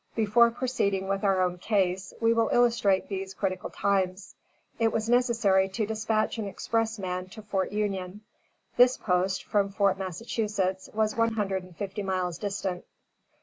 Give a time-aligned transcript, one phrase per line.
[0.15, 4.33] Before proceeding with our own case, we will illustrate these critical times.
[4.79, 8.21] It was necessary to dispatch an expressman to Fort Union.
[8.77, 12.83] This post, from Fort Massachusetts, was one hundred and fifty miles distant.